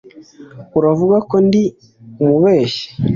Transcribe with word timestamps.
uravuga 0.77 1.15
ko 1.29 1.35
ndi 1.47 1.63
umubeshyi 2.21 2.85